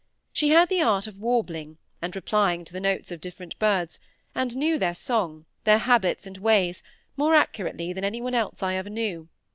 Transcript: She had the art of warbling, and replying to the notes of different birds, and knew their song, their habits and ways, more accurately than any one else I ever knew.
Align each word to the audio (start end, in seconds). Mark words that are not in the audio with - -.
She 0.33 0.49
had 0.49 0.69
the 0.69 0.81
art 0.81 1.05
of 1.05 1.19
warbling, 1.19 1.77
and 2.01 2.15
replying 2.15 2.65
to 2.65 2.73
the 2.73 2.79
notes 2.79 3.11
of 3.11 3.21
different 3.21 3.59
birds, 3.59 3.99
and 4.33 4.55
knew 4.57 4.79
their 4.79 4.95
song, 4.95 5.45
their 5.63 5.77
habits 5.77 6.25
and 6.25 6.39
ways, 6.39 6.81
more 7.15 7.35
accurately 7.35 7.93
than 7.93 8.03
any 8.03 8.19
one 8.19 8.33
else 8.33 8.63
I 8.63 8.73
ever 8.73 8.89
knew. 8.89 9.29